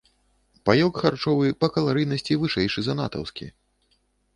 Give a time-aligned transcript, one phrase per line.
[0.69, 3.57] Паёк харчовы па каларыйнасці вышэйшы за натаўскі.